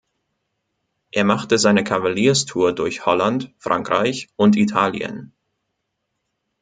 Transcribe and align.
Er 1.11 1.23
machte 1.25 1.59
seine 1.59 1.83
Kavalierstour 1.83 2.73
durch 2.73 3.05
Holland, 3.05 3.53
Frankreich 3.59 4.29
und 4.35 4.55
Italien. 4.55 5.31